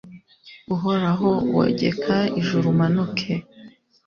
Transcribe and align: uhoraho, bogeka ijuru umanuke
uhoraho, 0.75 1.29
bogeka 1.53 2.17
ijuru 2.39 2.65
umanuke 2.73 3.31